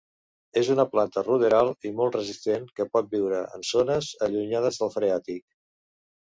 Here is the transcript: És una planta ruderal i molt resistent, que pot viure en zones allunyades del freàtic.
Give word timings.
És 0.59 0.69
una 0.75 0.85
planta 0.93 1.21
ruderal 1.27 1.69
i 1.89 1.91
molt 1.99 2.17
resistent, 2.17 2.65
que 2.79 2.87
pot 2.97 3.13
viure 3.13 3.43
en 3.59 3.67
zones 3.73 4.09
allunyades 4.29 4.81
del 4.83 4.93
freàtic. 4.97 5.47